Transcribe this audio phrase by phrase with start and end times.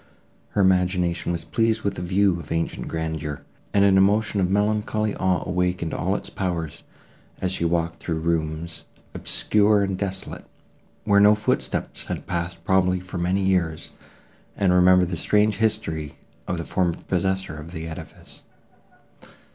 [0.57, 5.13] Her imagination was pleased with the view of ancient grandeur, and an emotion of melancholy
[5.15, 6.81] awe awakened all its powers,
[7.39, 8.83] as she walked through rooms,
[9.13, 10.45] obscure and desolate,
[11.03, 13.91] where no footsteps had passed probably for many years,
[14.57, 18.41] and remembered the strange history of the former possessor of the edifice.